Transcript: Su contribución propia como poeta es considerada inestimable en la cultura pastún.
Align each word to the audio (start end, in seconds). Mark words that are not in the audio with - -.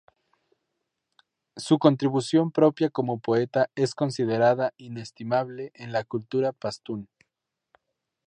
Su 1.57 1.77
contribución 1.77 2.51
propia 2.51 2.89
como 2.89 3.19
poeta 3.19 3.69
es 3.75 3.93
considerada 3.93 4.73
inestimable 4.77 5.69
en 5.75 5.91
la 5.91 6.03
cultura 6.03 6.53
pastún. 6.53 7.07